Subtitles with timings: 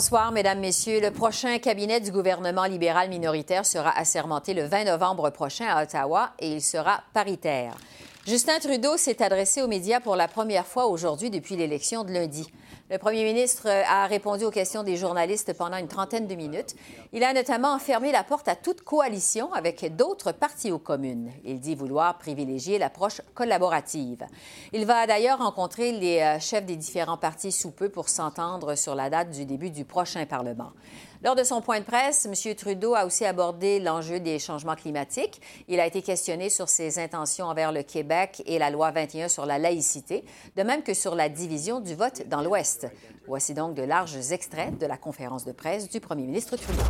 [0.00, 0.98] Bonsoir, Mesdames, Messieurs.
[0.98, 6.30] Le prochain cabinet du gouvernement libéral minoritaire sera assermenté le 20 novembre prochain à Ottawa
[6.38, 7.74] et il sera paritaire.
[8.26, 12.50] Justin Trudeau s'est adressé aux médias pour la première fois aujourd'hui depuis l'élection de lundi.
[12.90, 16.74] Le premier ministre a répondu aux questions des journalistes pendant une trentaine de minutes.
[17.12, 21.30] Il a notamment fermé la porte à toute coalition avec d'autres partis aux communes.
[21.44, 24.26] Il dit vouloir privilégier l'approche collaborative.
[24.72, 28.96] Il va d'ailleurs rencontrer les euh, chefs des différents partis sous peu pour s'entendre sur
[28.96, 30.72] la date du début du prochain Parlement.
[31.22, 32.54] Lors de son point de presse, M.
[32.54, 35.42] Trudeau a aussi abordé l'enjeu des changements climatiques.
[35.68, 39.44] Il a été questionné sur ses intentions envers le Québec et la loi 21 sur
[39.44, 40.24] la laïcité,
[40.56, 42.86] de même que sur la division du vote dans l'Ouest.
[43.26, 46.84] Voici donc de larges extraits de la conférence de presse du premier ministre Trudeau.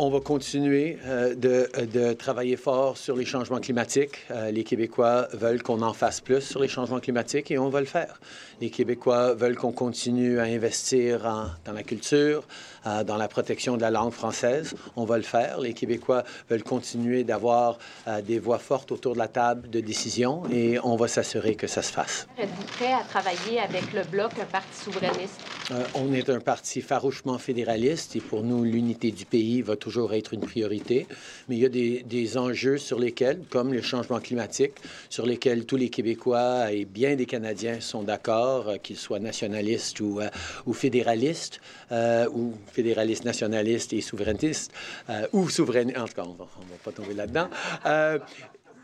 [0.00, 4.26] On va continuer euh, de, travailler fort sur les changements climatiques.
[4.30, 7.80] Euh, les Québécois veulent qu'on en fasse plus sur les changements climatiques et on va
[7.80, 8.20] le faire.
[8.60, 11.22] Les Québécois veulent qu'on continue à investir
[11.64, 12.44] dans la culture,
[12.88, 14.74] euh, dans la protection de la langue française.
[14.96, 15.60] On va le faire.
[15.60, 17.78] Les Québécois veulent continuer d'avoir
[18.24, 21.82] des voix fortes autour de la table de décision et on va s'assurer que ça
[21.82, 22.26] se fasse.
[22.38, 25.40] Êtes-vous prêt à travailler avec le Bloc, un parti souverainiste?
[25.94, 30.32] on est un parti farouchement fédéraliste et pour nous, l'unité du pays va toujours être
[30.32, 31.06] une priorité,
[31.48, 34.74] mais il y a des, des enjeux sur lesquels, comme le changement climatique,
[35.10, 40.00] sur lesquels tous les Québécois et bien des Canadiens sont d'accord, euh, qu'ils soient nationalistes
[40.00, 40.28] ou, euh,
[40.66, 41.60] ou fédéralistes,
[41.92, 44.72] euh, ou fédéralistes, nationalistes et souverainistes,
[45.32, 46.46] ou souverainistes, en tout cas, on ne va,
[46.84, 47.48] pas tomber là-dedans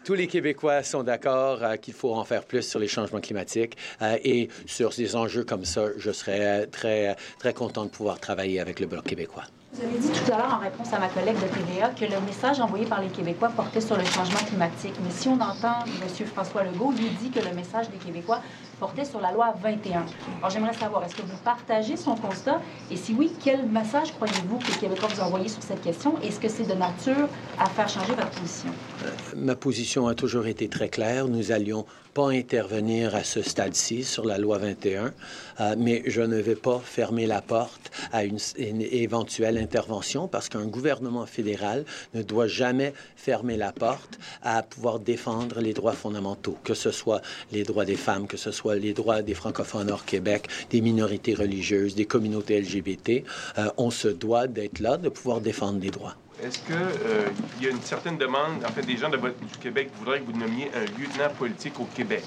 [0.04, 3.78] tous les Québécois sont d'accord qu'il faut en faire plus sur les changements climatiques
[4.22, 8.80] et sur ces enjeux comme ça, je serais très, très content de pouvoir travailler avec
[8.80, 9.44] le Bloc québécois.
[9.74, 12.20] Vous avez dit tout à l'heure, en réponse à ma collègue de TVA, que le
[12.24, 14.94] message envoyé par les Québécois portait sur le changement climatique.
[15.02, 16.26] Mais si on entend M.
[16.26, 18.40] François Legault, lui dit que le message des Québécois
[18.74, 20.04] portait sur la loi 21.
[20.38, 22.60] Alors, j'aimerais savoir, est-ce que vous partagez son constat?
[22.90, 26.14] Et si oui, quel message croyez-vous que les Québécois vous envoyé sur cette question?
[26.22, 28.70] Est-ce que c'est de nature à faire changer votre position?
[29.04, 31.28] Euh, ma position a toujours été très claire.
[31.28, 35.12] Nous allions pas intervenir à ce stade-ci sur la loi 21,
[35.60, 40.66] euh, mais je ne vais pas fermer la porte à une, éventuelle intervention parce qu'un
[40.66, 46.74] gouvernement fédéral ne doit jamais fermer la porte à pouvoir défendre les droits fondamentaux, que
[46.74, 47.20] ce soit
[47.50, 51.34] les droits des femmes, que ce soit les droits des francophones hors Québec, des minorités
[51.34, 53.24] religieuses, des communautés LGBT.
[53.58, 56.14] Euh, on se doit d'être là, de pouvoir défendre les droits.
[56.44, 57.28] Est-ce qu'il euh,
[57.62, 60.70] y a une certaine demande, en fait, des gens du Québec voudraient que vous nommiez
[60.74, 62.22] un lieutenant politique au Québec?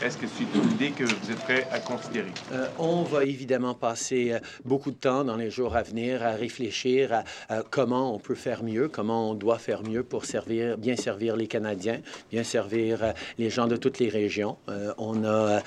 [0.00, 2.30] Est-ce que c'est une idée que vous êtes prêt à considérer?
[2.52, 6.34] Euh, on va évidemment passer euh, beaucoup de temps dans les jours à venir à
[6.34, 10.94] réfléchir à, comment on peut faire mieux, comment on doit faire mieux pour servir, bien
[10.94, 11.98] servir les Canadiens,
[12.30, 14.56] bien servir les gens de toutes les régions.
[14.98, 15.62] on a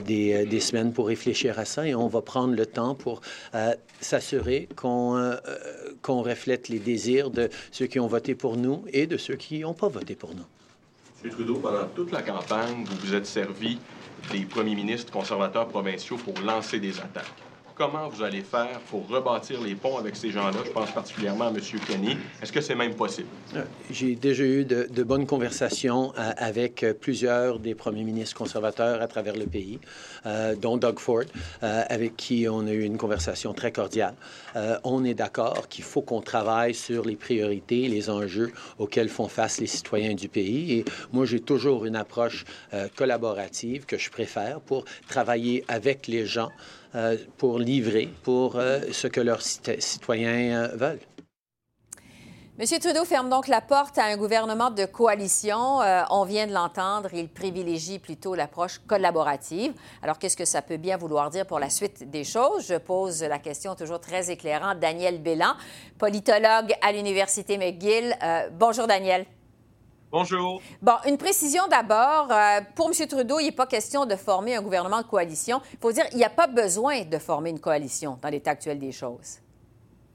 [0.00, 3.22] des, des, semaines pour réfléchir à ça et on va prendre le temps pour
[4.04, 5.36] s'assurer qu'on
[6.02, 9.60] qu'on reflète les désirs de ceux qui ont voté pour nous et de ceux qui
[9.60, 10.44] n'ont pas voté pour nous.
[11.24, 11.30] M.
[11.30, 13.78] Trudeau, pendant toute la campagne, vous vous êtes servi
[14.30, 17.32] des premiers ministres conservateurs provinciaux pour lancer des attaques
[17.74, 20.58] comment vous allez faire pour rebâtir les ponts avec ces gens-là?
[20.64, 21.58] Je pense particulièrement à M.
[21.86, 22.16] Kenny.
[22.42, 23.28] Est-ce que c'est même possible?
[23.54, 29.06] Euh, j'ai déjà eu de, bonnes conversations euh, avec plusieurs des premiers ministres conservateurs à
[29.08, 29.80] travers le pays,
[30.26, 31.24] euh, dont Doug Ford,
[31.62, 34.14] avec qui on a eu une conversation très cordiale.
[34.84, 39.60] on est d'accord qu'il faut qu'on travaille sur les priorités, les enjeux auxquels font face
[39.60, 40.78] les citoyens du pays.
[40.78, 42.44] Et moi, j'ai toujours une approche
[42.96, 46.50] collaborative que je préfère pour travailler avec les gens
[46.94, 51.00] euh, pour livrer pour euh, ce que leurs citoyens euh, veulent.
[52.56, 52.66] M.
[52.78, 55.80] Trudeau ferme donc la porte à un gouvernement de coalition.
[56.10, 59.72] on vient de l'entendre, il privilégie plutôt l'approche collaborative.
[60.02, 62.68] Alors, qu'est-ce que ça peut bien vouloir dire pour la suite des choses?
[62.68, 64.78] Je pose la question toujours très éclairante.
[64.78, 65.54] Daniel Bélan,
[65.98, 68.16] politologue à l'Université McGill.
[68.52, 69.26] bonjour, Daniel.
[70.14, 70.62] Bonjour.
[70.80, 72.30] Bon, une précision d'abord.
[72.30, 73.08] Euh, pour M.
[73.08, 75.60] Trudeau, il n'est pas question de former un gouvernement de coalition.
[75.72, 78.78] Il faut dire qu'il n'y a pas besoin de former une coalition dans l'état actuel
[78.78, 79.40] des choses.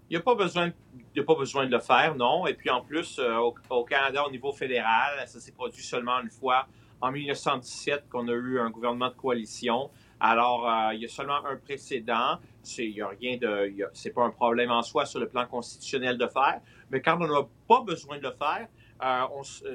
[0.10, 2.48] Il n'y a, pas besoin, a pas besoin de le faire, non.
[2.48, 6.32] Et puis en plus, euh, au, Canada, au niveau fédéral, ça s'est produit seulement une
[6.32, 6.66] fois
[7.02, 9.90] en 1917 qu'on a eu un gouvernement de coalition.
[10.22, 12.38] Alors, euh, il y a seulement un précédent.
[12.78, 16.18] Il y a rien de, c'est pas un problème en soi sur le plan constitutionnel
[16.18, 16.62] de faire.
[16.90, 18.70] Mais quand on n'a pas besoin de le faire,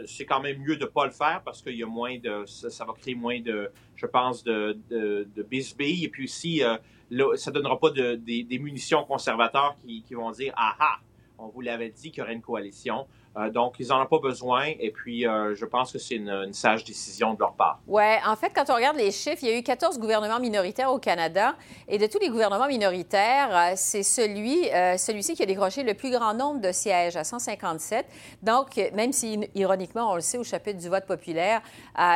[0.07, 2.85] c'est quand même mieux de pas le faire parce qu'il y a moins de, ça,
[2.85, 6.05] va créer moins de, je pense, de, de, de bisbilles.
[6.05, 6.81] Et puis aussi, ça
[7.11, 10.99] ne donnera pas des, munitions conservateurs qui, qui vont dire, ah,
[11.39, 13.07] on vous l'avait dit qu'il y aurait une coalition.
[13.37, 14.67] Euh, donc, ils n'en ont pas besoin.
[14.79, 17.81] Et puis, euh, je pense que c'est une, sage décision de leur part.
[17.87, 18.03] Oui.
[18.27, 20.99] En fait, quand on regarde les chiffres, il y a eu 14 gouvernements minoritaires au
[20.99, 21.57] Canada.
[21.89, 26.11] Et de tous les gouvernements minoritaires, euh, c'est celui, celui-ci qui a décroché le plus
[26.11, 28.07] grand nombre de sièges, à 157.
[28.43, 31.61] Donc, même si, ironiquement, on le sait au chapitre du vote populaire,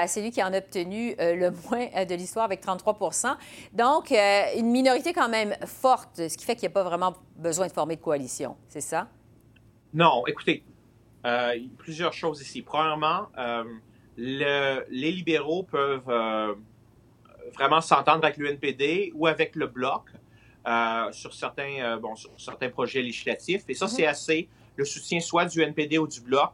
[0.06, 3.34] c'est lui qui en a obtenu le moins de l'histoire avec 33%
[3.72, 7.66] Donc, une minorité quand même forte, ce qui fait qu'il n'y a pas vraiment besoin
[7.66, 8.56] de former de coalition.
[8.68, 9.08] C'est ça?
[9.92, 10.24] Non.
[10.26, 10.62] Écoutez,
[11.28, 12.62] euh, plusieurs choses ici.
[12.62, 13.64] Premièrement, euh,
[14.16, 16.54] les libéraux peuvent euh,
[17.54, 20.04] vraiment s'entendre avec l'UNPD ou avec le Bloc
[21.12, 23.62] sur, certains, bon, sur certains projets législatifs.
[23.68, 23.90] Et ça, mhm.
[23.90, 26.52] c'est assez le soutien soit du NPD ou du Bloc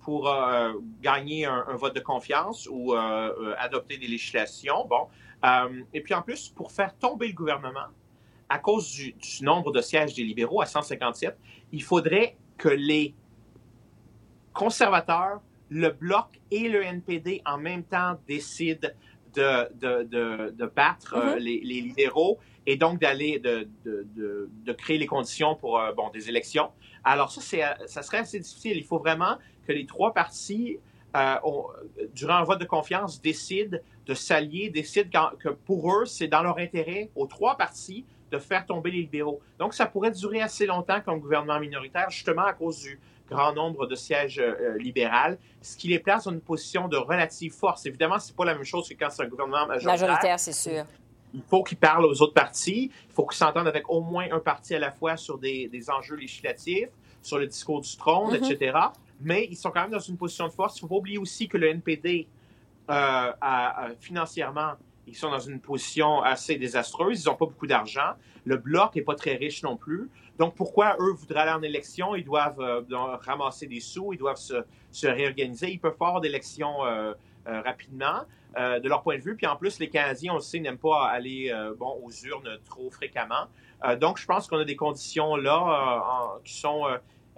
[0.00, 0.34] pour
[1.02, 4.86] gagner un, vote de confiance ou adopter des législations.
[4.86, 5.08] Bon.
[5.92, 7.88] et puis en plus, pour faire tomber le gouvernement,
[8.48, 11.36] à cause du, du nombre de sièges des libéraux à 157,
[11.72, 13.14] il faudrait que les
[14.58, 15.40] conservateurs,
[15.70, 18.88] le Bloc et le NPD en même temps décident
[19.34, 21.38] de, de, de, battre euh, mm-hmm.
[21.38, 26.28] les, les, libéraux et donc d'aller de, de, créer les conditions pour euh, bon, des
[26.28, 26.70] élections.
[27.04, 27.40] Alors ça,
[27.86, 28.76] ça serait assez difficile.
[28.76, 30.78] Il faut vraiment que les trois partis,
[31.16, 31.36] euh,
[32.12, 36.58] durant un vote de confiance, décident de s'allier, décident que pour eux, c'est dans leur
[36.58, 39.40] intérêt, aux trois partis, de faire tomber les libéraux.
[39.58, 42.98] Donc, ça pourrait durer assez longtemps comme gouvernement minoritaire, justement à cause du
[43.30, 47.52] grand nombre de sièges euh, libéraux, ce qui les place dans une position de relative
[47.52, 47.86] force.
[47.86, 50.08] Évidemment, c'est pas la même chose que quand c'est un gouvernement majoritaire.
[50.08, 50.84] Majoritaire, c'est sûr.
[51.34, 52.90] Il faut qu'ils parlent aux autres partis.
[53.08, 56.16] Il faut qu'ils s'entendent avec au moins un parti à la fois sur des, enjeux
[56.16, 56.88] législatifs,
[57.22, 58.52] sur le discours du trône, mm-hmm.
[58.52, 58.78] etc.
[59.20, 60.76] Mais ils sont quand même dans une position de force.
[60.76, 62.26] Il ne faut pas oublier aussi que le NPD,
[62.90, 63.32] euh,
[64.00, 64.72] financièrement,
[65.08, 67.22] ils sont dans une position assez désastreuse.
[67.22, 68.12] Ils n'ont pas beaucoup d'argent.
[68.44, 70.10] Le bloc n'est pas très riche non plus.
[70.38, 72.14] Donc, pourquoi eux voudraient aller en élection?
[72.14, 72.82] Ils doivent euh,
[73.22, 75.70] ramasser des sous, ils doivent se, réorganiser.
[75.70, 77.12] Ils peuvent faire d'élections euh,
[77.48, 78.22] euh, rapidement,
[78.56, 79.36] de leur point de vue.
[79.36, 83.46] Puis en plus, les Canadiens, on le sait, n'aiment pas aller aux urnes trop fréquemment.
[84.00, 86.86] donc, je pense qu'on a des conditions là qui sont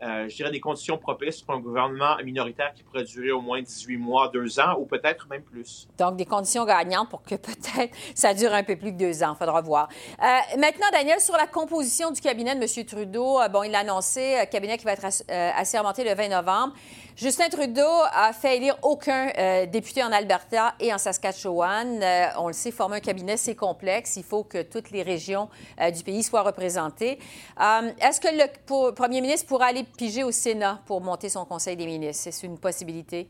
[0.02, 3.60] euh, je dirais, des conditions propices pour un gouvernement minoritaire qui pourrait durer au moins
[3.60, 5.88] 18 mois, deux ans, ou peut-être même plus.
[5.98, 9.34] Donc, des conditions gagnantes pour que peut-être ça dure un peu plus que deux ans.
[9.34, 9.88] Il faudra voir.
[10.22, 12.86] Euh, maintenant, Daniel, sur la composition du cabinet de M.
[12.86, 16.74] Trudeau, euh, bon, il a annoncé cabinet qui va être assermenté le 20 novembre.
[17.20, 17.82] Justin Trudeau
[18.14, 22.02] a fait élire aucun euh, député en Alberta et en Saskatchewan.
[22.02, 24.16] Euh, on le sait, former un cabinet, c'est complexe.
[24.16, 25.50] Il faut que toutes les régions
[25.82, 27.18] euh, du pays soient représentées.
[27.58, 31.84] Est-ce que le premier ministre pourra aller piger au Sénat pour monter son conseil des
[31.84, 32.32] ministres?
[32.32, 33.28] C'est une possibilité?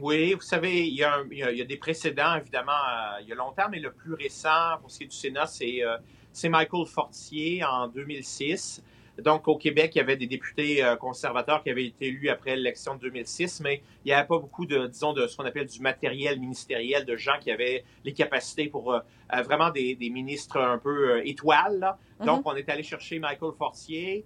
[0.00, 2.72] Oui, vous savez, il y, a, des précédents, évidemment,
[3.20, 6.48] il y a longtemps, mais le plus récent pour ce qui est du Sénat, c'est
[6.48, 8.82] Michael Fortier en 2006.
[9.22, 12.56] Donc, au Québec, il y avait des députés euh, conservateurs qui avaient été élus après
[12.56, 15.66] l'élection de 2006, mais il n'y avait pas beaucoup de, disons, de ce qu'on appelle
[15.66, 19.00] du matériel ministériel, de gens qui avaient les capacités pour euh,
[19.34, 21.96] euh, vraiment des, ministres un peu étoiles.
[22.20, 22.26] Mm-hmm.
[22.26, 24.24] Donc, on est allé chercher Michael Fortier.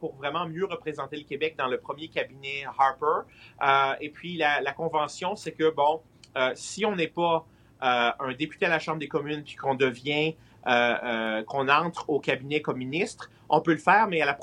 [0.00, 3.28] pour vraiment mieux représenter le Québec dans le premier cabinet Harper.
[4.00, 6.00] et puis la, convention, c'est que bon,
[6.54, 7.46] si on n'est pas
[7.80, 12.78] un député à la Chambre des communes puis qu'on devient qu'on entre au cabinet comme
[12.78, 14.34] ministre, on peut le faire, mais à la,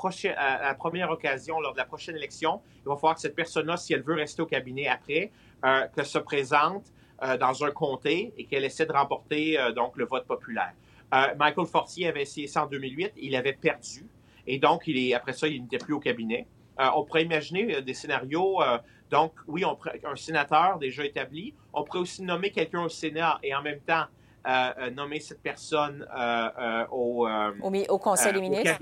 [0.76, 4.04] première occasion, lors de la prochaine élection, il va falloir que cette personne-là, si elle
[4.04, 5.32] veut rester au cabinet après,
[5.66, 6.86] euh, qu'elle se présente
[7.24, 10.74] euh, dans un comté et qu'elle essaie de remporter euh, donc le vote populaire.
[11.38, 14.08] Michael Fortier avait essayé ça en 2008, il avait perdu,
[14.48, 16.48] et donc il est, après ça, il n'était plus au cabinet.
[16.78, 18.62] on pourrait imaginer des scénarios.
[19.10, 21.54] donc, oui, on, un sénateur déjà établi.
[21.74, 24.21] On pourrait aussi nommer quelqu'un au Sénat et en même temps euh,
[24.94, 27.28] nommer cette personne euh, euh, au,
[27.90, 28.80] au, Conseil des ministres?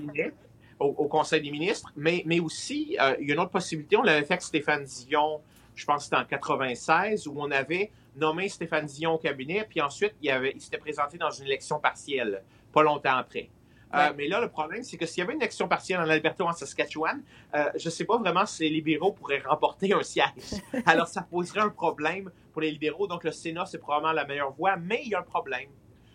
[0.78, 1.92] au, Conseil des ministres.
[1.96, 3.96] Mais, mais aussi, il y a une autre possibilité.
[3.96, 5.40] On l'avait fait avec Stéphane Dion,
[5.74, 9.80] je pense que c'était en 96, où on avait nommé Stéphane Dion au cabinet, puis
[9.80, 13.48] ensuite, il, avait, il s'était présenté dans une élection partielle, pas longtemps après.
[13.94, 16.44] Euh, mais là, le problème, c'est que s'il y avait une élection partielle en Alberta
[16.44, 17.22] ou en Saskatchewan,
[17.54, 20.26] euh, je ne sais pas vraiment si les libéraux pourraient remporter un siège.
[20.86, 23.06] Alors, ça poserait un problème pour les libéraux.
[23.06, 25.68] Donc, le Sénat, c'est probablement la meilleure voie, mais il y a un problème.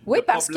[0.06, 0.54] Oui, parce que...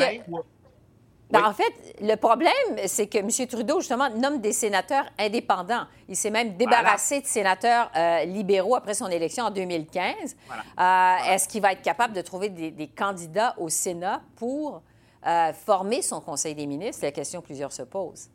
[1.31, 2.51] Ben, en fait, le problème,
[2.87, 3.29] c'est que M.
[3.47, 5.85] Trudeau, justement, nomme des sénateurs indépendants.
[6.07, 10.35] Il s'est même débarrassé de sénateurs euh, libéraux après son élection en 2015.
[11.27, 14.81] Est-ce qu'il va être capable de trouver des candidats au Sénat pour
[15.53, 17.01] former son Conseil des ministres?
[17.01, 18.29] C'est la question que plusieurs se posent.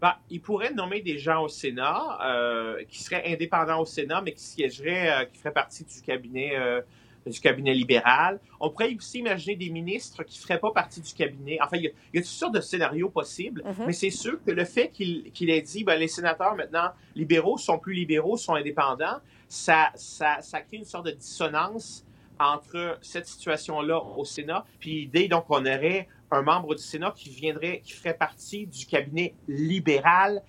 [0.00, 4.32] Ben, il pourrait nommer des gens au Sénat euh, qui seraient indépendants au Sénat, mais
[4.32, 6.80] qui siégeraient, euh, qui feraient partie du cabinet euh,
[7.24, 8.40] du cabinet libéral.
[8.58, 11.56] On pourrait aussi imaginer des ministres qui ne feraient pas partie du cabinet.
[11.62, 13.86] Enfin, il y a, il y a toutes sortes de scénarios possibles, Mhm.
[13.86, 17.78] mais c'est sûr que le fait qu'il ait dit ben, les sénateurs maintenant libéraux sont
[17.78, 22.04] plus libéraux, sont indépendants, ça, ça, ça crée une sorte de dissonance
[22.40, 27.30] entre cette situation-là au Sénat, puis l'idée donc qu'on aurait un membre du Sénat qui
[27.30, 30.42] viendrait, qui ferait partie du cabinet libéral,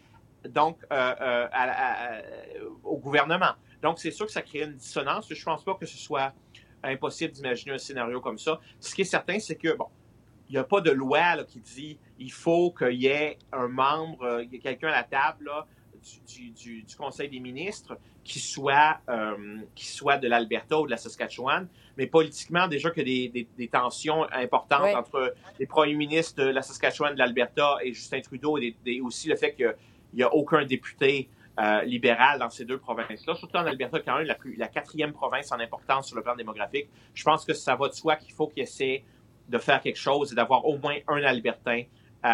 [0.49, 2.21] donc euh, euh, à-
[2.83, 3.53] au gouvernement.
[3.81, 5.27] Donc c'est sûr que ça crée une dissonance.
[5.31, 6.33] Je pense pas que ce soit
[6.83, 8.59] impossible d'imaginer un scénario comme ça.
[8.79, 9.87] Ce qui est certain, c'est que bon,
[10.49, 13.67] il n'y a pas de loi là, qui dit il faut qu'il y ait un
[13.67, 15.67] membre, euh, quelqu'un à la table là,
[16.03, 20.85] du, du- du- du Conseil des ministres qui soit, euh, qui soit de l'Alberta ou
[20.85, 21.67] de la Saskatchewan.
[21.97, 24.95] Mais politiquement, déjà a des, des- des tensions importantes Oui.
[24.95, 29.27] entre les premiers ministres de la Saskatchewan, de l'Alberta et Justin Trudeau, et des- aussi
[29.29, 29.73] le fait qu'il
[30.13, 31.29] n'y a aucun député
[31.59, 35.13] euh, libéral dans ces deux provinces-là, surtout en Alberta, quand même la, plus, la quatrième
[35.13, 36.87] province en importance sur le plan démographique.
[37.13, 39.03] Je pense que ça va de soi qu'il faut qu'il essaie
[39.47, 41.83] de faire quelque chose et d'avoir au moins un Albertain
[42.25, 42.29] euh,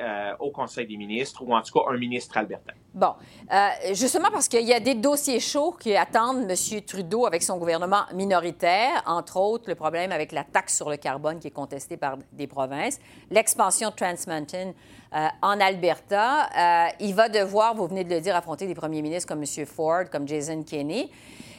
[0.00, 2.72] euh, au Conseil des ministres, ou en tout cas un ministre albertain.
[2.94, 3.14] Bon,
[3.52, 6.80] euh, justement parce qu'il y a des dossiers chauds qui attendent M.
[6.86, 11.40] Trudeau avec son gouvernement minoritaire, entre autres le problème avec la taxe sur le carbone
[11.40, 13.00] qui est contestée par des provinces,
[13.32, 14.74] l'expansion Trans Mountain
[15.12, 16.44] euh, en Alberta.
[16.56, 19.66] Euh, il va devoir, vous venez de le dire, affronter des premiers ministres comme M.
[19.66, 21.10] Ford, comme Jason Kenney.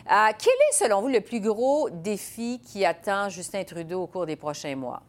[0.08, 4.38] Quel est, selon vous, le plus gros défi qui attend Justin Trudeau au cours des
[4.38, 5.02] prochains mois?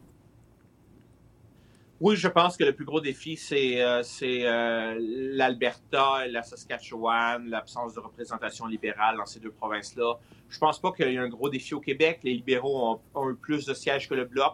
[1.99, 7.95] Oui, je pense que le plus gros défi, c'est euh, euh, l'Alberta la Saskatchewan, l'absence
[7.95, 10.19] de représentation libérale dans ces deux provinces-là.
[10.47, 12.19] Je pense pas qu'il y ait un gros défi au Québec.
[12.21, 14.53] Les libéraux ont, eu plus de sièges que le Bloc,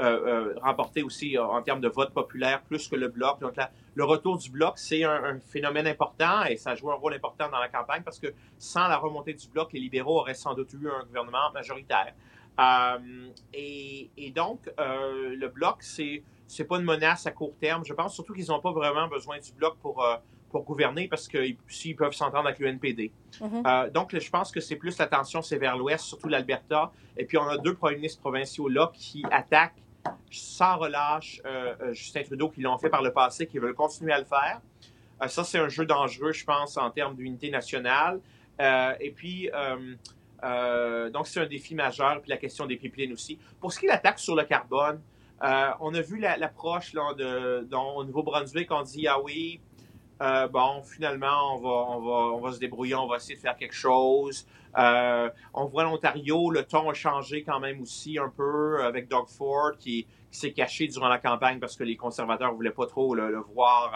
[0.00, 3.38] euh, euh, remporté aussi euh, en termes de vote populaire plus que le Bloc.
[3.38, 7.14] Donc, la- le retour du Bloc, c'est un, phénomène important et ça joue un rôle
[7.14, 10.54] important dans la campagne parce que sans la remontée du Bloc, les libéraux auraient sans
[10.54, 12.14] doute eu un gouvernement majoritaire.
[12.58, 17.84] Euh, et, et donc, le Bloc, c'est c'est pas une menace à court terme.
[17.84, 20.16] Je pense surtout qu'ils n'ont pas vraiment besoin du bloc pour, euh,
[20.50, 21.38] pour gouverner parce que
[21.68, 23.12] s'ils peuvent s'entendre avec le NPD.
[23.40, 23.62] Mhm.
[23.64, 26.90] Euh, donc, je pense que c'est plus l'attention, c'est vers l'ouest, surtout l'Alberta.
[27.16, 29.80] Et puis, on a deux premiers ministres provinciaux là qui attaquent
[30.28, 34.12] sans relâche euh, euh, Justin Trudeau, qui l'ont fait par le passé, qui veulent continuer
[34.12, 34.60] à le faire.
[35.22, 38.20] Euh, ça, c'est un jeu dangereux, je pense, en termes d'unité nationale.
[38.58, 39.48] Et puis,
[41.12, 42.20] donc, c'est un défi majeur.
[42.20, 43.38] Puis la question des pipelines aussi.
[43.60, 45.00] Pour ce qui est de l'attaque sur le carbone,
[45.42, 49.60] euh, on a vu la- l'approche de, dont, au Nouveau-Brunswick, on dit, ah oui,
[50.22, 53.40] euh, bon, finalement, on va, on, va, on va se débrouiller, on va essayer de
[53.40, 54.46] faire quelque chose.
[54.78, 59.26] Euh, on voit l'Ontario, le ton a changé quand même aussi un peu avec Doug
[59.28, 63.14] Ford qui, qui s'est caché durant la campagne parce que les conservateurs voulaient pas trop
[63.16, 63.92] le, le voir,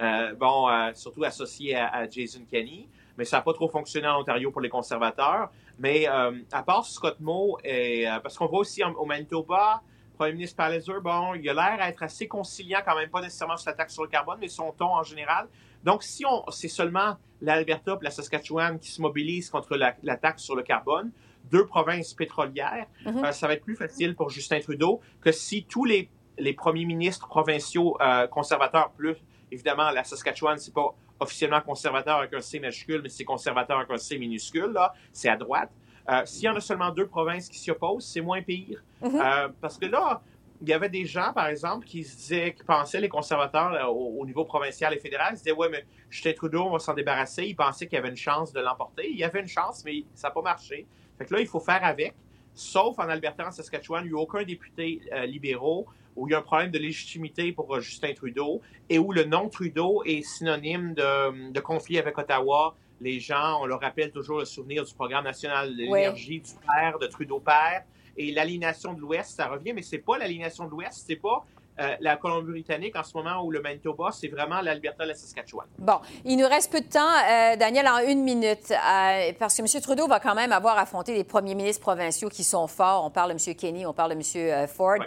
[0.00, 2.88] euh, bon, surtout associé à, à Jason Kenney.
[3.18, 5.50] Mais ça n'a pas trop fonctionné en Ontario pour les conservateurs.
[5.78, 9.82] Mais à part Scott Moe, et, parce qu'on voit aussi en- au Manitoba,
[10.16, 13.56] Premier ministre Palliser, bon, il a l'air à être assez conciliant quand même, pas nécessairement
[13.56, 15.46] sur la taxe sur le carbone, mais son ton en général.
[15.84, 20.16] Donc, si on, c'est seulement l'Alberta et la Saskatchewan qui se mobilisent contre la, la
[20.16, 21.10] taxe sur le carbone,
[21.50, 23.24] deux provinces pétrolières, Mhm.
[23.24, 26.08] euh, ça va être plus facile pour Justin Trudeau que si tous les,
[26.38, 29.16] les premiers ministres provinciaux euh, conservateurs, plus
[29.52, 33.90] évidemment la Saskatchewan, c'est pas officiellement conservateur avec un C majuscule, mais c'est conservateur avec
[33.90, 35.70] un C minuscule, là, c'est à droite.
[36.08, 38.82] Euh, S'il y en a seulement deux provinces qui s'y opposent, c'est moins pire.
[39.02, 39.20] Mhm.
[39.20, 40.20] Euh, parce que là,
[40.62, 43.90] il y avait des gens, par exemple, qui se disaient, qui pensaient, les conservateurs là,
[43.90, 46.78] au, au niveau provincial et fédéral, ils se disaient, ouais, mais Justin Trudeau, on va
[46.78, 47.44] s'en débarrasser.
[47.44, 49.10] Ils pensaient qu'il y avait une chance de l'emporter.
[49.10, 50.86] Il y avait une chance, mais ça n'a pas marché.
[51.18, 52.14] Fait que là, il faut faire avec.
[52.54, 55.86] Sauf en Alberta, en Saskatchewan, il n'y a eu aucun député euh, libéraux
[56.16, 59.24] où il y a un problème de légitimité pour euh, Justin Trudeau et où le
[59.24, 62.74] nom Trudeau est synonyme de, de conflit avec Ottawa.
[63.00, 66.98] Les gens, on leur rappelle toujours le souvenir du programme national de l'énergie du père,
[66.98, 67.84] de Trudeau père.
[68.16, 71.44] Et l'alignation de l'Ouest, ça revient, mais c'est pas l'alignation de l'Ouest, c'est pas
[71.78, 75.66] euh, la Colombie-Britannique en ce moment ou le Manitoba, c'est vraiment l'Alberta et la Saskatchewan.
[75.78, 79.62] Bon, il nous reste peu de temps, euh, Daniel, en une minute, euh, parce que
[79.62, 79.82] M.
[79.82, 83.04] Trudeau va quand même avoir affronté les premiers ministres provinciaux qui sont forts.
[83.04, 83.54] On parle de M.
[83.54, 84.66] Kenny, on parle de M.
[84.68, 84.98] Ford.
[84.98, 85.06] Ouais.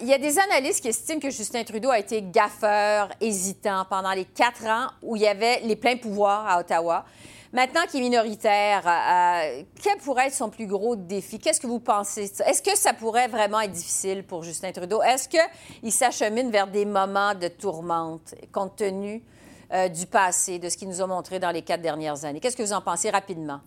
[0.00, 4.12] Il y a des analystes qui estiment que Justin Trudeau a été gaffeur, hésitant pendant
[4.12, 7.04] les quatre ans où il y avait les pleins pouvoirs à Ottawa.
[7.52, 11.40] Maintenant qu'il est minoritaire, euh, quel pourrait être son plus gros défi?
[11.40, 12.30] Qu'est-ce que vous pensez?
[12.46, 15.02] Est-ce que ça pourrait vraiment être difficile pour Justin Trudeau?
[15.02, 19.24] Est-ce qu'il s'achemine vers des moments de tourmente, compte tenu
[19.72, 22.38] euh, du passé, de ce qu'il nous a montré dans les quatre dernières années?
[22.38, 23.60] Qu'est-ce que vous en pensez rapidement?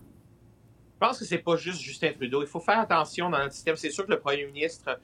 [0.94, 2.40] Je pense que c'est pas juste Justin Trudeau.
[2.40, 3.76] Il faut faire attention dans notre système.
[3.76, 4.98] C'est sûr que le premier ministre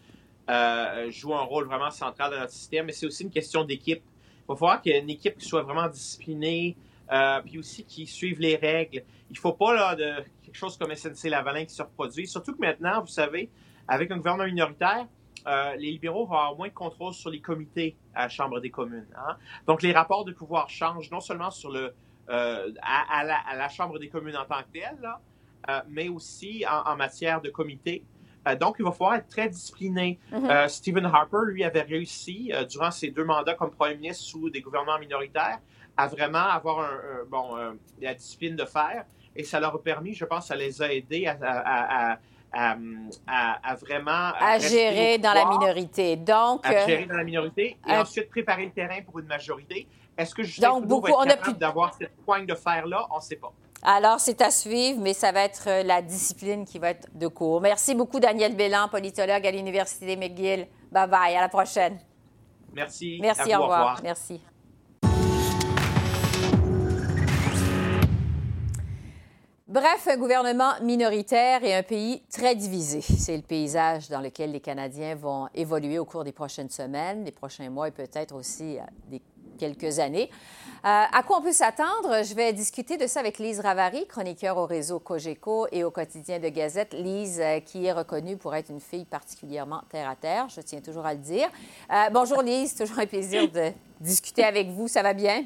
[0.49, 4.03] euh, joue un rôle vraiment central dans notre système, mais c'est aussi une question d'équipe.
[4.03, 6.79] Il va falloir qu'il y ait une équipe qui soit vraiment disciplinée,
[7.13, 9.03] euh, puis aussi qui suive les règles.
[9.31, 12.27] Il faut pas là de quelque chose comme SNC Lavalin qui se reproduit.
[12.27, 13.51] Surtout que maintenant, vous savez,
[13.89, 15.07] avec un gouvernement minoritaire,
[15.47, 18.71] euh, les libéraux vont avoir moins de contrôle sur les comités à la Chambre des
[18.71, 19.07] communes.
[19.17, 19.37] Hein.
[19.67, 21.95] Donc, les rapports de pouvoir changent non seulement sur le,
[22.29, 25.21] euh, à, la, à, la, Chambre des communes en tant que telle, là,
[25.69, 28.05] euh, mais aussi en, en, matière de comité.
[28.59, 30.19] Donc, il va falloir être très discipliné.
[30.33, 30.69] Mm -hmm.
[30.69, 34.99] Stephen Harper, lui, avait réussi, durant ses deux mandats comme premier ministre sous des gouvernements
[34.99, 35.61] minoritaires,
[35.97, 37.57] à vraiment avoir un, un bon,
[38.01, 39.05] la discipline de faire.
[39.37, 42.19] Et ça leur a permis, je pense, ça les a aidés à, à, à
[42.53, 42.77] à,
[43.29, 46.17] à, à, vraiment à gérer dans la minorité.
[46.17, 49.87] Donc, à gérer dans la minorité et euh, ensuite préparer le terrain pour une majorité.
[50.19, 51.59] Est-ce que Justin donc, beaucoup, on capable pu...
[51.59, 53.07] d'avoir cette poigne de fer-là?
[53.13, 53.53] On ne sait pas.
[53.83, 57.61] Alors, c'est à suivre, mais ça va être la discipline qui va être de cours.
[57.61, 60.67] Merci beaucoup, Daniel Bélan, politologue à l'Université McGill.
[60.93, 61.37] Bye-bye.
[61.39, 61.99] À la prochaine.
[62.73, 63.19] Merci.
[63.23, 63.81] Merci, à au vous, revoir.
[63.81, 64.03] Au revoir.
[64.03, 64.43] Merci.
[69.71, 73.03] Bref, un gouvernement minoritaire et un pays très divisé.
[73.03, 77.31] C'est le paysage dans lequel les Canadiens vont évoluer au cours des prochaines semaines, des
[77.31, 79.23] prochains mois et peut-être aussi des
[79.57, 80.29] quelques années.
[80.85, 82.25] Euh, à quoi on peut s'attendre?
[82.25, 86.41] Je vais discuter de ça avec Lise Ravary, chroniqueur au réseau Cogeco et au quotidien
[86.41, 86.93] de Gazette.
[86.93, 91.15] Lise, euh, qui est reconnue pour être une fille particulièrement terre-à-terre, je tiens toujours à
[91.15, 91.49] le dire.
[91.93, 94.89] Euh, bonjour Lise, toujours un plaisir de discuter avec vous.
[94.89, 95.45] Ça va bien?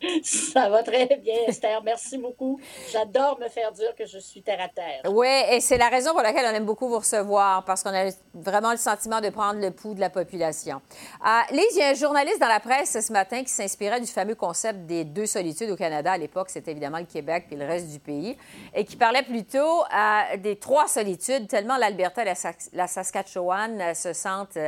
[0.22, 1.82] Ça va très bien, Esther.
[1.82, 2.60] Merci beaucoup.
[2.92, 5.02] J'adore me faire dire que je suis terre à terre.
[5.10, 8.10] Oui, et c'est la raison pour laquelle on aime beaucoup vous recevoir, parce qu'on a
[8.34, 10.80] vraiment le sentiment de prendre le pouls de la population.
[11.24, 14.06] Euh, Lise, il y a un journaliste dans la presse ce matin qui s'inspirait du
[14.06, 16.12] fameux concept des deux solitudes au Canada.
[16.12, 18.36] À l'époque, c'était évidemment le Québec puis le reste du pays,
[18.74, 22.32] et qui parlait plutôt euh, des trois solitudes, tellement l'Alberta et
[22.72, 24.58] la, Saskatchewan euh, se sentent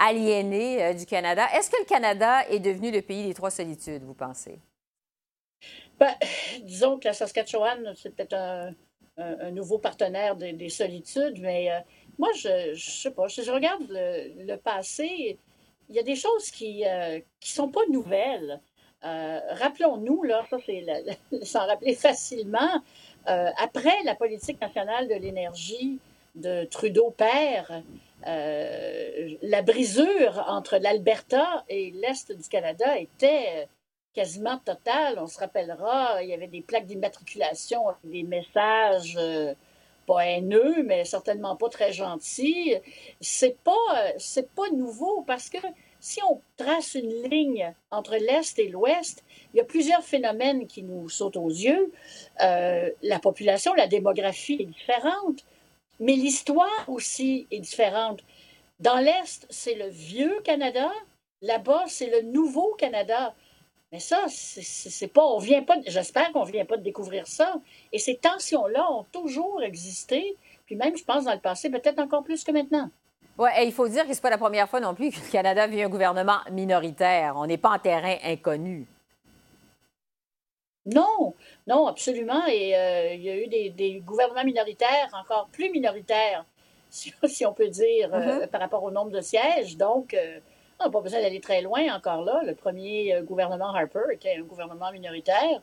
[0.00, 1.46] aliénés euh, du Canada.
[1.54, 4.58] Est-ce que le Canada est devenu le pays des trois solitudes, vous pensez?
[6.00, 6.14] Ben,
[6.62, 11.78] disons que la Saskatchewan, c'est peut-être un, nouveau partenaire des, des solitudes, mais euh,
[12.18, 15.38] moi, je ne sais pas, si je regarde le, passé,
[15.90, 18.60] il y a des choses qui ne euh, sont pas nouvelles.
[19.04, 20.86] Euh, Rappelons-nous, là, ça c'est
[21.42, 22.82] s'en rappeler facilement,
[23.26, 25.98] après la politique nationale de l'énergie
[26.34, 27.82] de Trudeau père,
[28.24, 33.68] la brisure entre l'Alberta et l'Est du Canada était
[34.14, 35.18] quasiment totale.
[35.18, 39.54] On se rappellera, il y avait des plaques d'immatriculation des messages euh,
[40.06, 42.74] pas haineux, mais certainement pas très gentils.
[43.20, 45.58] C'est pas, c'est pas nouveau parce que
[46.00, 50.82] si on trace une ligne entre l'Est et l'Ouest, il y a plusieurs phénomènes qui
[50.82, 51.92] nous sautent aux yeux.
[52.40, 55.44] Euh, la population, la démographie est différente,
[56.00, 58.20] mais l'histoire aussi est différente.
[58.80, 60.90] Dans l'Est, c'est le vieux Canada.
[61.42, 63.34] Là-bas, c'est le nouveau Canada.
[63.92, 67.56] Mais ça, c'est pas, on vient pas, j'espère qu'on vient pas de découvrir ça.
[67.92, 72.22] Et ces tensions-là ont toujours existé, puis même, je pense, dans le passé, peut-être encore
[72.22, 72.88] plus que maintenant.
[73.36, 75.30] Oui, et il faut dire que c'est pas la première fois non plus que le
[75.32, 77.34] Canada vit un gouvernement minoritaire.
[77.36, 78.86] On n'est pas en terrain inconnu.
[80.86, 81.34] Non,
[81.66, 82.46] non, absolument.
[82.46, 86.44] Et euh, il y a eu des, des, gouvernements minoritaires encore plus minoritaires,
[86.90, 88.42] si, si on peut dire, mm -hmm.
[88.42, 89.76] euh, par rapport au nombre de sièges.
[89.76, 90.40] Donc, euh,
[90.80, 92.42] on n'a pas besoin d'aller très loin encore là.
[92.44, 95.62] Le premier euh, gouvernement Harper était un gouvernement minoritaire,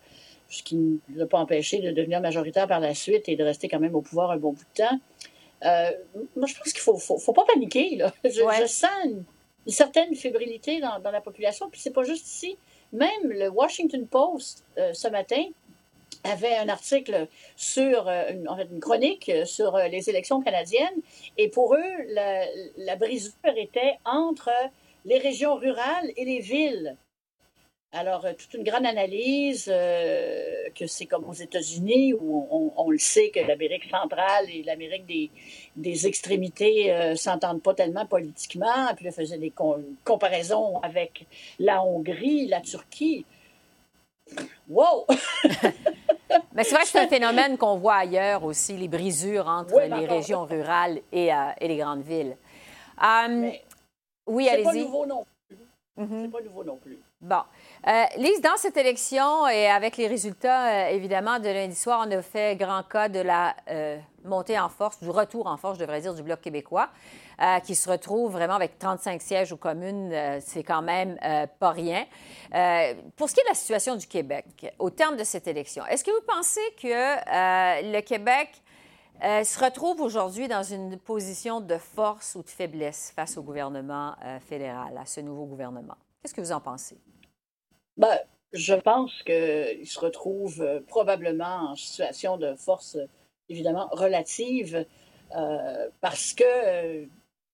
[0.49, 3.67] ce qui ne l'a pas empêché de devenir majoritaire par la suite et de rester
[3.67, 4.99] quand même au pouvoir un bon bout de temps.
[5.65, 5.91] Euh,
[6.35, 7.95] moi, je pense qu'il ne faut, faut, faut, pas paniquer.
[7.95, 8.13] Là.
[8.23, 8.61] Je, ouais.
[8.61, 9.23] je sens une,
[9.65, 11.69] une, certaine fébrilité dans, dans la population.
[11.69, 12.57] Puis c'est pas juste ici.
[12.93, 15.43] Même le Washington Post, euh, ce matin,
[16.23, 21.01] avait un article sur, euh, une, en fait, une chronique sur les élections canadiennes.
[21.37, 22.45] Et pour eux, la,
[22.77, 24.51] la brisure était entre
[25.07, 26.95] les régions rurales et les villes.
[27.93, 32.89] Alors, euh, toute une grande analyse, euh, que c'est comme aux États-Unis, où on, on,
[32.91, 35.31] le sait que l'Amérique centrale et l'Amérique des,
[35.77, 41.25] des extrémités euh, s'entendent pas tellement politiquement, puis là, faisait des com comparaisons avec
[41.59, 43.25] la Hongrie, la Turquie.
[44.67, 45.07] Wow!
[46.53, 49.89] Mais c'est vrai que c'est un phénomène qu'on voit ailleurs aussi, les brisures entre oui,
[49.89, 52.35] les régions rurales et, euh, et, les grandes villes.
[53.01, 53.61] Um, Mais...
[54.27, 54.65] Oui, allez-y.
[54.65, 55.57] C'est pas nouveau non plus.
[55.97, 56.21] Mm -hmm.
[56.23, 56.97] C'est pas nouveau non plus.
[57.19, 57.41] Bon.
[57.87, 62.11] Euh, Lise, dans cette élection et avec les résultats, euh, évidemment, de lundi soir, on
[62.11, 65.83] a fait grand cas de la euh, montée en force, du retour en force, je
[65.83, 66.89] devrais dire, du Bloc québécois,
[67.65, 70.11] qui se retrouve vraiment avec 35 sièges aux communes.
[70.41, 71.17] C'est quand même
[71.59, 72.05] pas rien.
[73.15, 76.03] pour ce qui est de la situation du Québec, au terme de cette élection, est-ce
[76.03, 78.49] que vous pensez que le Québec
[79.23, 84.15] euh, se retrouve aujourd'hui dans une position de force ou de faiblesse face au gouvernement
[84.23, 85.97] euh, fédéral, à ce nouveau gouvernement.
[86.21, 86.97] Qu'est-ce que vous en pensez?
[87.97, 88.19] Ben,
[88.53, 92.97] je pense qu'il se retrouve euh, probablement en situation de force,
[93.49, 94.85] évidemment, relative,
[95.99, 97.05] parce que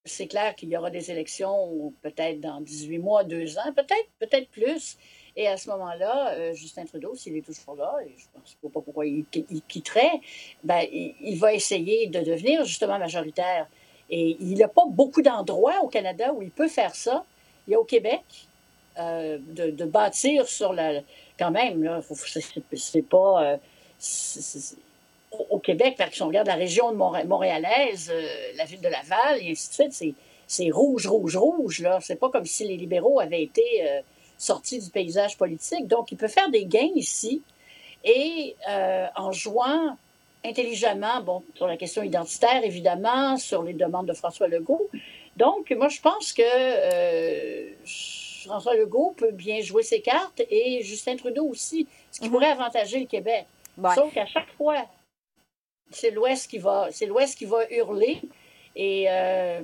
[0.04, 4.48] c'est clair qu'il y aura des élections peut-être dans 18 mois, 2 ans, peut-être, peut-être
[4.50, 4.96] plus.
[5.36, 8.80] Et à ce moment-là, Justin Trudeau, s'il est toujours là, et je ne pense pas
[8.80, 9.24] pourquoi il,
[9.66, 10.20] quitterait,
[10.62, 13.66] ben, il, va essayer de devenir justement majoritaire.
[14.10, 17.24] Et il n'a pas beaucoup d'endroits au Canada où il peut faire ça.
[17.66, 18.22] Il y a au Québec,
[18.98, 21.00] euh, de, bâtir sur la.
[21.36, 22.00] Quand même,
[22.74, 23.42] c'est pas.
[23.42, 23.56] Euh,
[25.50, 29.50] au Québec, si on regarde la région de montréalaise, euh, la ville de Laval, et
[29.50, 30.14] ainsi de suite,
[30.46, 31.80] c'est rouge, rouge, rouge.
[31.80, 31.98] là.
[32.00, 34.02] C'est pas comme si les libéraux avaient été
[34.38, 35.86] sortis du paysage politique.
[35.86, 37.42] Donc, il peut faire des gains ici.
[38.04, 38.54] Et
[39.16, 39.96] en jouant
[40.44, 44.90] intelligemment, bon, sur la question identitaire, évidemment, sur les demandes de François Legault.
[45.36, 46.42] Donc, moi, je pense que
[48.44, 52.32] François Legault peut bien jouer ses cartes et Justin Trudeau aussi, ce qui mhm.
[52.32, 53.46] pourrait avantager le Québec.
[53.94, 54.86] Sauf qu'à chaque fois,
[55.90, 58.20] c'est l'Ouest qui va, c'est l'Ouest qui va hurler
[58.76, 59.62] et euh,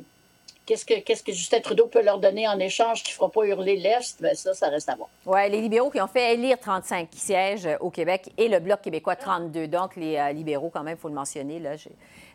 [0.70, 3.44] qu'est-ce que, qu'est-ce que Justin Trudeau peut leur donner en échange qui ne fera pas
[3.44, 4.22] hurler l'Est?
[4.22, 5.08] Ben ça, ça reste à voir.
[5.26, 9.16] Oui, les libéraux qui ont fait élire 35 sièges au Québec et le Bloc québécois
[9.16, 9.66] 32.
[9.66, 11.74] Donc, les euh, libéraux, quand même, il faut le mentionner, là,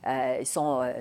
[0.07, 0.93] euh, ils sont euh,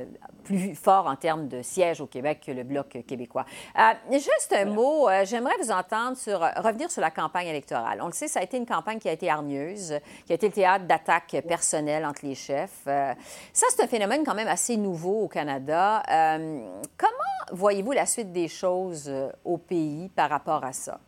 [0.44, 3.44] plus forts en termes de sièges au Québec que le Bloc québécois.
[3.78, 8.00] Euh, juste un mot, j'aimerais vous entendre sur, revenir sur la campagne électorale.
[8.02, 10.46] On le sait, ça a été une campagne qui a été hargneuse, qui a été
[10.46, 12.84] le théâtre d'attaques personnelles entre les chefs.
[12.84, 13.14] ça,
[13.52, 16.02] c'est un phénomène quand même assez nouveau au Canada.
[16.96, 19.12] comment voyez-vous la suite des choses
[19.44, 21.00] au pays par rapport à ça?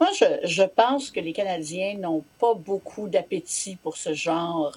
[0.00, 4.72] Moi, je, je, pense que les Canadiens n'ont pas beaucoup d'appétit pour ce genre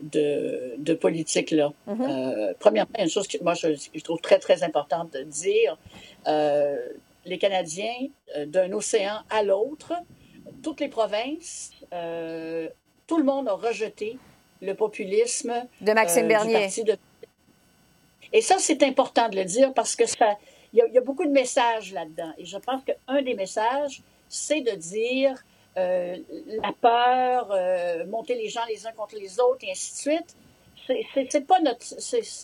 [0.00, 1.72] de, de politique-là.
[1.88, 2.10] Mm-hmm.
[2.10, 5.78] Euh, premièrement, une chose que moi, je, trouve très, très importante de dire,
[6.26, 6.76] euh,
[7.24, 9.94] les Canadiens, euh, d'un océan à l'autre,
[10.62, 11.72] toutes les provinces,
[13.06, 14.18] tout le monde a rejeté
[14.60, 16.68] le populisme de Maxime Bernier.
[18.32, 20.36] Et ça, c'est important de le dire parce que ça,
[20.72, 22.32] il y, a beaucoup de messages là-dedans.
[22.36, 25.34] Et je pense qu'un des messages, c'est de dire
[25.76, 26.16] euh,
[26.62, 30.36] la peur, euh, monter les gens les uns contre les autres, et ainsi de suite.
[30.86, 31.58] C'est pas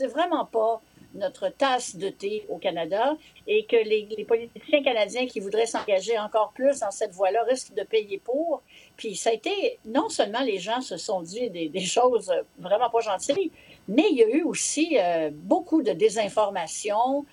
[0.09, 0.83] vraiment pas
[1.14, 3.16] notre tasse de thé au Canada
[3.47, 7.83] et que les, politiciens canadiens qui voudraient s'engager encore plus dans cette voie-là risquent de
[7.83, 8.62] payer pour.
[8.97, 13.01] Puis ça a été, non seulement les gens se sont dit des, choses vraiment pas
[13.01, 13.51] gentilles,
[13.88, 17.27] mais il y a eu aussi euh, beaucoup de désinformation,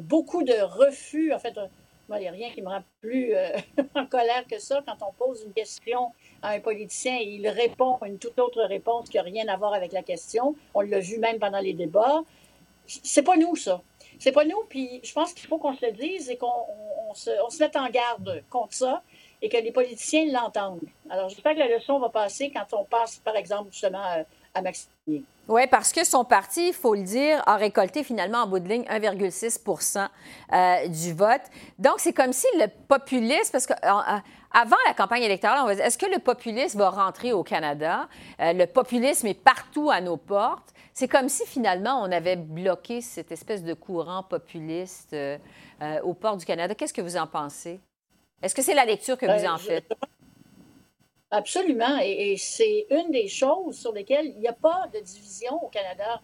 [0.00, 1.56] beaucoup de refus, en fait,
[2.16, 3.50] il n'y a rien qui me rend plus euh,
[3.94, 7.98] en colère que ça quand on pose une question à un politicien et il répond
[8.06, 10.54] une toute autre réponse qui n'a rien à voir avec la question.
[10.74, 12.22] On l'a vu même pendant les débats.
[12.86, 13.82] C'est pas nous, ça.
[14.18, 16.48] C'est pas nous, puis je pense qu'il faut qu'on se le dise et qu'on
[17.14, 19.02] se, se mette en garde contre ça
[19.42, 20.80] et que les politiciens l'entendent.
[21.10, 24.24] Alors, j'espère que la leçon va passer quand on passe, par exemple, justement, euh,
[24.66, 25.20] à.
[25.48, 28.68] Oui, parce que son parti, il faut le dire, a récolté finalement en bout de
[28.68, 30.08] ligne 1,6
[30.52, 31.40] euh, du vote.
[31.78, 35.84] Donc, c'est comme si le populisme, parce que avant la campagne électorale, on va dire,
[35.84, 38.08] est-ce que le populisme va rentrer au Canada?
[38.40, 40.74] Euh, le populisme est partout à nos portes.
[40.92, 45.38] C'est comme si finalement on avait bloqué cette espèce de courant populiste euh,
[46.02, 46.74] aux portes du Canada.
[46.74, 47.80] Qu'est-ce que vous en pensez?
[48.42, 49.90] Est-ce que c'est la lecture que vous en faites?
[51.30, 51.98] Absolument.
[52.02, 56.20] Et, c'est une des choses sur lesquelles il n'y a pas de division au Canada.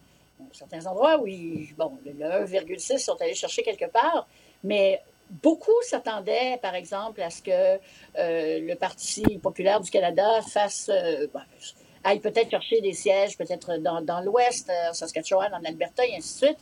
[0.51, 4.27] certains endroits, oui, bon, le 1,6 sont allés chercher quelque part,
[4.63, 10.89] mais beaucoup s'attendaient, par exemple, à ce que euh, le Parti populaire du Canada fasse,
[10.89, 11.27] euh,
[12.03, 16.41] aille peut-être chercher des sièges, peut-être dans, dans l'Ouest, en Saskatchewan, en Alberta, et ainsi
[16.41, 16.59] de suite.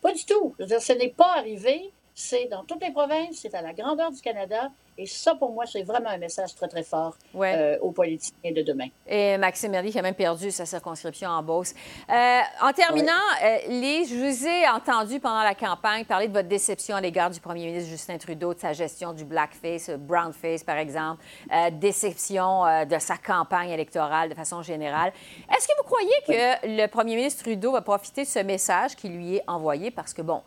[0.00, 0.54] Pas du tout.
[0.58, 1.90] Je veux dire, ce n'est pas arrivé.
[2.14, 4.70] C'est dans toutes les provinces, c'est à la grandeur du Canada.
[5.00, 8.60] Et ça, pour moi, c'est vraiment un message très, très fort euh, aux politiciens de
[8.60, 8.88] demain.
[9.06, 11.72] Et Maxime Merdy qui a même perdu sa circonscription en Beauce.
[12.10, 16.48] Euh, en terminant, euh, Lise, je vous ai entendu pendant la campagne parler de votre
[16.48, 20.76] déception à l'égard du premier ministre Justin Trudeau, de sa gestion du blackface, brownface, par
[20.76, 21.24] exemple,
[21.72, 25.14] déception de sa campagne électorale de façon générale.
[25.50, 29.08] Est-ce que vous croyez que le premier ministre Trudeau va profiter de ce message qui
[29.08, 29.90] lui est envoyé?
[29.90, 30.42] Parce que, bon,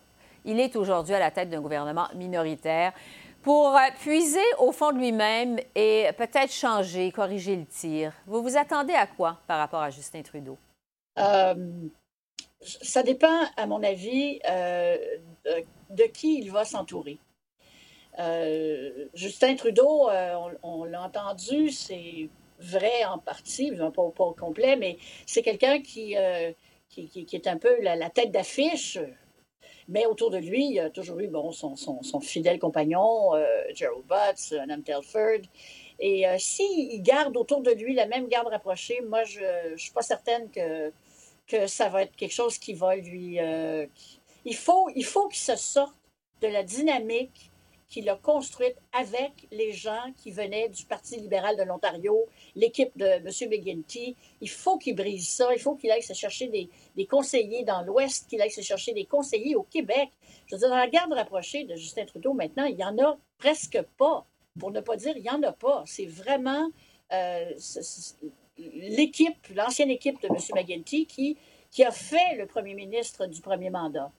[0.46, 2.94] il est aujourd'hui à la tête d'un gouvernement minoritaire
[3.44, 8.14] pour euh, puiser au fond de lui-même et peut-être changer, corriger le tir.
[8.26, 10.58] Vous vous attendez à quoi par rapport à Justin Trudeau?
[11.20, 11.54] Euh,
[12.62, 14.98] ça dépend, à mon avis, euh,
[15.90, 17.20] de, qui il va s'entourer.
[19.14, 20.10] Justin Trudeau,
[20.64, 22.30] on, l'a entendu, c'est
[22.60, 26.16] vrai en partie, pas, pas au complet, mais c'est quelqu'un qui,
[26.90, 29.00] qui, est un peu la tête d'affiche
[29.94, 34.04] Mais autour de lui, il y a toujours eu bon, son, fidèle compagnon, euh, Gerald
[34.06, 35.42] Butts, Nam Telford.
[36.00, 40.02] Et s'il garde autour de lui la même garde rapprochée, moi, je ne suis pas
[40.02, 40.92] certaine que,
[41.48, 43.38] que ça va être quelque chose qui va lui...
[44.44, 45.96] il faut, il faut qu'il se sorte
[46.42, 47.53] de la dynamique
[47.94, 52.26] qu'il a construite avec les gens qui venaient du Parti libéral de l'Ontario,
[52.56, 53.28] l'équipe de M.
[53.52, 54.16] McGuinty.
[54.42, 55.54] Il faut qu'il brise ça.
[55.54, 59.06] Il faut qu'il aille se chercher des, conseillers dans l'Ouest, qu'il aille se chercher des
[59.06, 60.10] conseillers au Québec.
[60.48, 63.16] Je veux dire, dans la garde rapprochée de Justin Trudeau, maintenant, il n'y en a
[63.38, 64.26] presque pas.
[64.60, 65.84] Pour ne pas dire, il n'y en a pas.
[65.86, 66.70] C'est vraiment
[67.12, 67.52] euh,
[68.58, 70.38] l'équipe, l'ancienne équipe de M.
[70.56, 71.38] McGuinty qui,
[71.70, 74.12] qui a fait le premier ministre du premier mandat.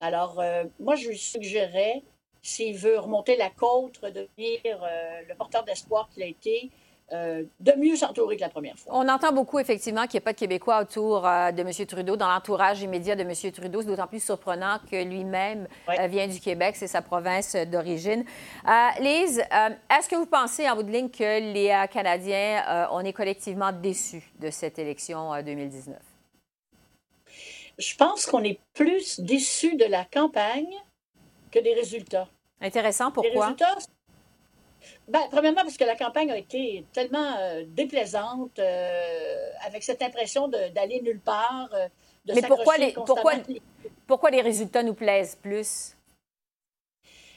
[0.00, 2.02] Alors, euh, moi, je lui suggérais
[2.44, 6.70] s'il veut remonter la côte, redevenir euh, le porteur d'espoir qu'il a été,
[7.12, 8.92] euh, de mieux s'entourer que la première fois.
[8.94, 11.86] On entend beaucoup, effectivement, qu'il n'y a pas de Québécois autour euh, de M.
[11.86, 13.32] Trudeau, dans l'entourage immédiat de M.
[13.50, 13.80] Trudeau.
[13.80, 15.66] C'est d'autant plus surprenant que lui-même
[16.08, 18.24] vient du Québec, c'est sa province d'origine.
[19.00, 19.42] Lise,
[19.90, 24.30] est-ce que vous pensez, en bout de ligne, que les Canadiens, on est collectivement déçus
[24.38, 25.96] de cette élection 2019?
[27.78, 30.74] Je pense qu'on est plus déçus de la campagne
[31.54, 32.28] que des résultats.
[32.60, 33.30] Intéressant, pourquoi?
[33.32, 33.78] Les résultats,
[35.08, 40.48] ben, premièrement, parce que la campagne a été tellement euh, déplaisante, euh, avec cette impression
[40.48, 41.88] d'aller nulle part, euh,
[42.24, 43.34] de Mais pourquoi les, pourquoi,
[44.06, 45.96] pourquoi les résultats nous plaisent plus?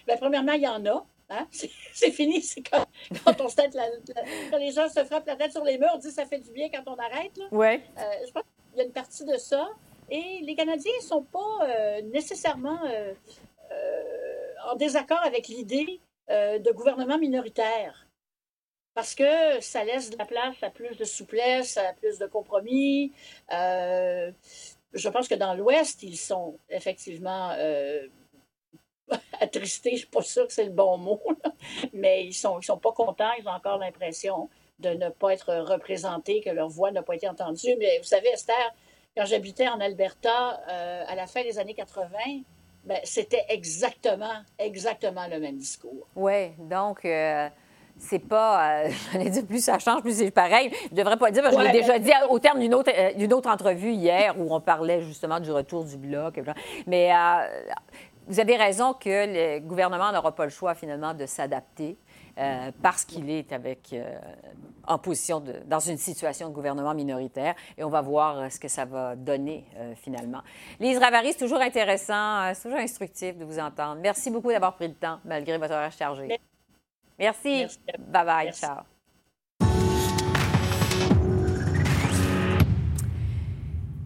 [0.08, 1.06] Ben, premièrement, il y en a.
[1.30, 1.48] Hein?
[1.94, 2.42] C'est fini.
[2.42, 2.86] C'est quand,
[3.24, 3.78] quand, on se tête
[4.50, 6.52] quand les gens se frappent la tête sur les murs, on dit ça fait du
[6.52, 7.38] bien quand on arrête.
[7.52, 7.82] Oui.
[8.26, 9.70] je pense qu'il y a une partie de ça.
[10.10, 11.68] Et les Canadiens ne sont pas
[12.14, 12.80] nécessairement
[14.68, 18.06] en désaccord avec l'idée euh, de gouvernement minoritaire.
[18.94, 23.14] Parce que ça laisse de la place à plus de souplesse, à plus de compromis.
[23.54, 24.32] Euh,
[24.92, 28.08] je pense que dans l'Ouest, ils sont effectivement euh,
[29.40, 29.92] attristés.
[29.92, 31.22] Je ne suis pas sûre que c'est le bon mot,
[31.94, 33.32] mais ils ne sont, ils sont pas contents.
[33.40, 34.50] Ils ont encore l'impression
[34.80, 37.76] de ne pas être représentés, que leur voix n'a pas été entendue.
[37.78, 38.76] Mais vous savez, Esther,
[39.16, 40.62] quand j'habitais en Alberta
[41.08, 42.10] à la fin des années 80,
[42.88, 46.08] ben, c'était exactement, exactement le même discours.
[46.16, 47.04] Oui, donc.
[47.06, 47.50] Euh,
[48.00, 50.72] c'est pas, euh, j'allais dire plus ça change, plus c'est pareil.
[50.92, 53.12] Je devrais pas dire, parce que je l'ai déjà dit au terme d'une autre, euh,
[53.14, 56.40] d'une autre entrevue hier où on parlait justement du retour du bloc.
[56.86, 57.10] Mais
[58.28, 61.98] vous avez raison que le gouvernement n'aura pas le choix finalement de s'adapter.
[62.38, 64.20] Euh, parce qu'il est avec, euh,
[64.86, 67.56] en position de, dans une situation de gouvernement minoritaire.
[67.78, 70.42] Et on va voir euh, ce que ça va donner finalement.
[70.80, 74.00] Lise Ravary, c'est toujours intéressant, c'est toujours instructif de vous entendre.
[74.02, 76.40] Merci beaucoup d'avoir pris le temps, malgré votre horaire chargé.
[77.18, 77.66] Merci.
[77.98, 78.54] Bye bye.
[78.54, 78.97] Ciao.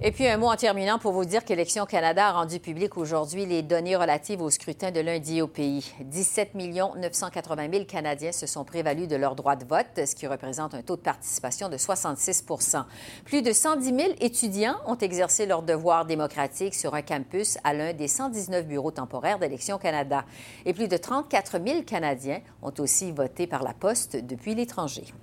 [0.03, 3.45] Et puis un mot en terminant pour vous dire qu'Élections Canada a rendu public aujourd'hui
[3.45, 5.93] les données relatives au scrutin de lundi au pays.
[5.99, 10.73] 17 980 000 Canadiens se sont prévalus de leur droit de vote, ce qui représente
[10.73, 12.83] un taux de participation de 66%
[13.25, 17.93] Plus de 110 000 étudiants ont exercé leur devoir démocratique sur un campus à l'un
[17.93, 20.25] des 119 bureaux temporaires d'Élections Canada.
[20.65, 25.13] Et plus de 34 000 Canadiens ont aussi voté par la poste depuis l'étranger.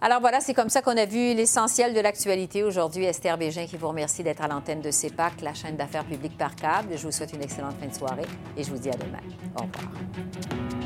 [0.00, 3.04] Alors voilà, c'est comme ça qu'on a vu l'essentiel de l'actualité aujourd'hui.
[3.04, 6.54] Esther Bégin qui vous remercie d'être à l'antenne de CEPAC, la chaîne d'affaires publiques par
[6.54, 6.90] câble.
[6.96, 9.18] Je vous souhaite une excellente fin de soirée et je vous dis à demain.
[9.56, 10.77] Au revoir.